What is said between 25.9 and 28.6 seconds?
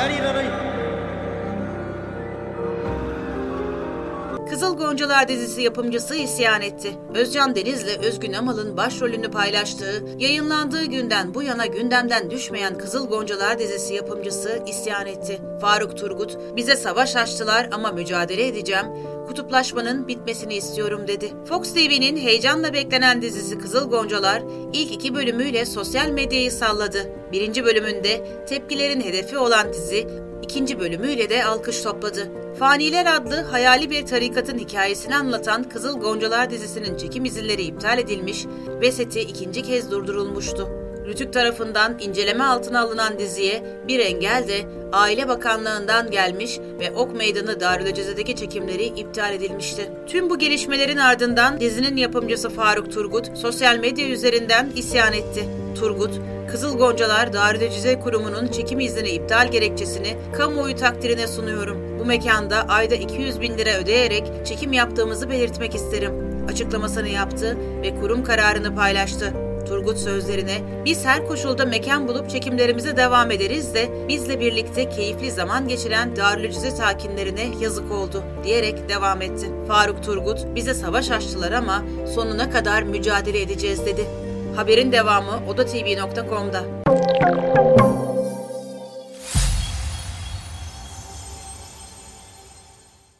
medyayı salladı. Birinci bölümünde